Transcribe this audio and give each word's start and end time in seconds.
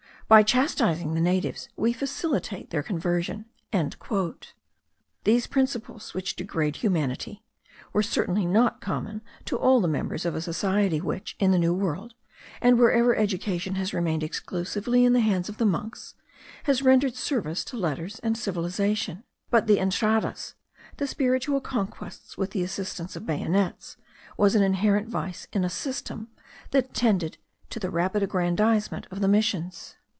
By 0.27 0.43
chastising 0.43 1.13
the 1.13 1.19
natives, 1.19 1.67
we 1.75 1.91
facilitate 1.91 2.69
their 2.69 2.81
conversion." 2.83 3.47
These 5.25 5.47
principles, 5.47 6.13
which 6.13 6.37
degrade 6.37 6.77
humanity, 6.77 7.43
were 7.91 8.01
certainly 8.01 8.45
not 8.45 8.79
common 8.79 9.23
to 9.43 9.57
all 9.57 9.81
the 9.81 9.89
members 9.89 10.23
of 10.25 10.33
a 10.33 10.39
society 10.41 11.01
which, 11.01 11.35
in 11.37 11.51
the 11.51 11.59
New 11.59 11.73
World, 11.73 12.13
and 12.61 12.79
wherever 12.79 13.13
education 13.13 13.75
has 13.75 13.93
remained 13.93 14.23
exclusively 14.23 15.03
in 15.03 15.11
the 15.11 15.19
hands 15.19 15.49
of 15.49 15.59
monks, 15.59 16.15
has 16.63 16.81
rendered 16.81 17.15
service 17.17 17.65
to 17.65 17.75
letters 17.75 18.17
and 18.19 18.37
civilization. 18.37 19.25
But 19.49 19.67
the 19.67 19.79
entradas, 19.81 20.53
the 20.95 21.07
spiritual 21.07 21.59
conquests 21.59 22.37
with 22.37 22.51
the 22.51 22.63
assistance 22.63 23.17
of 23.17 23.25
bayonets, 23.25 23.97
was 24.37 24.55
an 24.55 24.63
inherent 24.63 25.09
vice 25.09 25.47
in 25.51 25.65
a 25.65 25.69
system, 25.69 26.29
that 26.69 26.93
tended 26.93 27.37
to 27.71 27.81
the 27.81 27.89
rapid 27.91 28.23
aggrandizement 28.23 29.07
of 29.11 29.19
the 29.19 29.27
Missions. 29.27 29.97